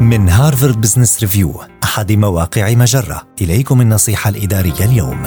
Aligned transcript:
من 0.00 0.28
Harvard 0.28 0.80
Business 0.80 1.20
Review 1.20 1.60
أحد 1.84 2.12
مواقع 2.12 2.74
مجرة. 2.74 3.22
إليكم 3.40 3.80
النصيحة 3.80 4.30
الإدارية 4.30 4.84
اليوم. 4.84 5.22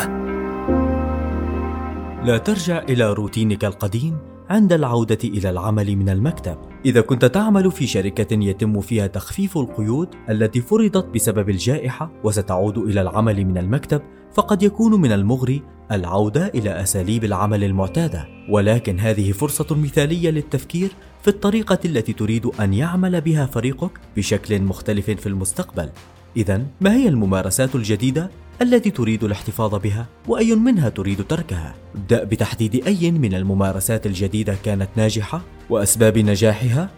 لا 2.24 2.38
ترجع 2.38 2.80
إلى 2.80 3.14
روتينك 3.14 3.66
القديم 3.66 4.18
عند 4.50 4.74
العودة 4.74 5.18
إلى 5.24 5.50
العمل 5.50 5.96
من 5.96 6.10
المكتب. 6.10 6.58
إذا 6.86 7.02
كنت 7.02 7.26
تعمل 7.26 7.72
في 7.72 7.88
شركة 7.88 8.34
يتم 8.34 8.82
فيها 8.82 9.08
تخفيف 9.08 9.58
القيود 9.58 10.08
التي 10.30 10.62
فرضت 10.62 11.06
بسبب 11.16 11.50
الجائحة 11.50 12.12
وستعود 12.24 12.78
إلى 12.78 13.02
العمل 13.02 13.46
من 13.46 13.58
المكتب، 13.58 14.02
فقد 14.34 14.64
يكون 14.64 15.02
من 15.02 15.12
المغري 15.12 15.62
العودة 15.92 16.48
إلى 16.48 16.82
أساليب 16.82 17.24
العمل 17.24 17.64
المعتادة، 17.64 18.28
ولكن 18.50 19.00
هذه 19.00 19.32
فرصة 19.32 19.76
مثالية 19.76 20.30
للتفكير 20.30 20.92
في 21.22 21.28
الطريقة 21.28 21.80
التي 21.86 22.14
تريد 22.14 22.46
أن 22.46 22.74
يعمل 22.74 23.22
بها 23.22 23.46
فريقك 23.46 23.92
بشكل 24.18 24.62
مختلف 24.62 25.10
في 25.10 25.28
المستقبل. 25.28 25.90
إذا 26.38 26.62
ما 26.82 26.94
هي 26.94 27.08
الممارسات 27.08 27.76
الجديدة 27.76 28.30
التي 28.62 28.92
تريد 28.92 29.24
الاحتفاظ 29.24 29.76
بها 29.76 30.06
وأي 30.28 30.56
منها 30.56 30.90
تريد 30.90 31.28
تركها؟ 31.28 31.76
ابدأ 31.96 32.24
بتحديد 32.24 32.88
أي 32.88 33.12
من 33.12 33.34
الممارسات 33.34 34.06
الجديدة 34.06 34.56
كانت 34.64 34.90
ناجحة 34.96 35.42
وأسباب 35.70 36.18
نجاحها 36.18 36.90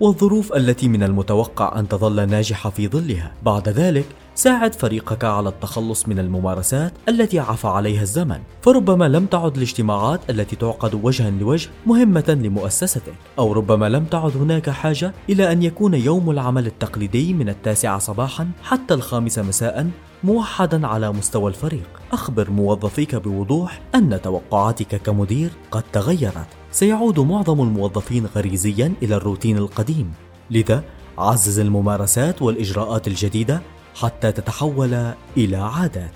والظروف 0.00 0.52
التي 0.52 0.88
من 0.88 1.02
المتوقع 1.02 1.78
أن 1.78 1.88
تظل 1.88 2.30
ناجحة 2.30 2.70
في 2.70 2.88
ظلها. 2.88 3.32
بعد 3.42 3.68
ذلك 3.68 4.06
ساعد 4.40 4.74
فريقك 4.74 5.24
على 5.24 5.48
التخلص 5.48 6.08
من 6.08 6.18
الممارسات 6.18 6.92
التي 7.08 7.38
عفى 7.38 7.66
عليها 7.66 8.02
الزمن 8.02 8.38
فربما 8.62 9.08
لم 9.08 9.26
تعد 9.26 9.56
الاجتماعات 9.56 10.30
التي 10.30 10.56
تعقد 10.56 10.94
وجها 10.94 11.30
لوجه 11.30 11.70
مهمة 11.86 12.38
لمؤسستك 12.42 13.14
أو 13.38 13.52
ربما 13.52 13.88
لم 13.88 14.04
تعد 14.04 14.36
هناك 14.36 14.70
حاجة 14.70 15.12
إلى 15.28 15.52
أن 15.52 15.62
يكون 15.62 15.94
يوم 15.94 16.30
العمل 16.30 16.66
التقليدي 16.66 17.34
من 17.34 17.48
التاسعة 17.48 17.98
صباحا 17.98 18.50
حتى 18.62 18.94
الخامسة 18.94 19.42
مساء 19.42 19.90
موحدا 20.24 20.86
على 20.86 21.12
مستوى 21.12 21.48
الفريق. 21.48 21.88
أخبر 22.12 22.50
موظفيك 22.50 23.16
بوضوح 23.16 23.80
أن 23.94 24.20
توقعاتك 24.22 25.02
كمدير 25.02 25.50
قد 25.70 25.82
تغيرت. 25.92 26.48
سيعود 26.72 27.20
معظم 27.20 27.60
الموظفين 27.60 28.26
غريزيا 28.26 28.92
إلى 29.02 29.14
الروتين 29.14 29.56
القديم. 29.56 30.12
لذا 30.50 30.84
عزز 31.18 31.58
الممارسات 31.58 32.42
والإجراءات 32.42 33.08
الجديدة 33.08 33.62
حتى 34.00 34.32
تتحول 34.32 35.12
إلى 35.36 35.56
عادات. 35.56 36.14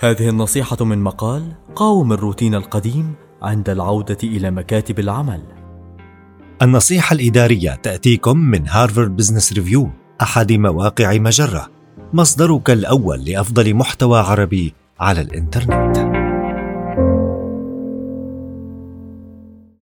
هذه 0.00 0.28
النصيحة 0.28 0.84
من 0.84 0.98
مقال 0.98 1.52
قاوم 1.74 2.12
الروتين 2.12 2.54
القديم 2.54 3.14
عند 3.42 3.68
العودة 3.68 4.18
إلى 4.22 4.50
مكاتب 4.50 4.98
العمل. 4.98 5.42
النصيحة 6.62 7.14
الإدارية 7.14 7.74
تأتيكم 7.74 8.38
من 8.38 8.68
Harvard 8.68 9.16
Business 9.16 9.52
Review 9.52 9.90
أحد 10.22 10.52
مواقع 10.52 11.18
مجرة 11.18 11.70
مصدرك 12.12 12.70
الأول 12.70 13.24
لأفضل 13.24 13.74
محتوى 13.74 14.18
عربي 14.18 14.74
على 15.00 15.20
الإنترنت. 15.20 16.15